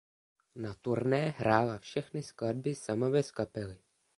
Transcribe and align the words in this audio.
Na 0.55 0.73
turné 0.73 1.29
hrála 1.37 1.77
všechny 1.77 2.23
skladby 2.23 2.75
sama 2.75 3.09
bez 3.09 3.31
kapely. 3.31 3.77